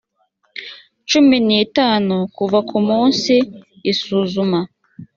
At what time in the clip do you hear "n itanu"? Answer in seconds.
1.47-2.15